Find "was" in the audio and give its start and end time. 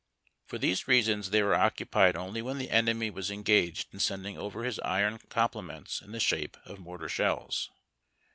3.11-3.29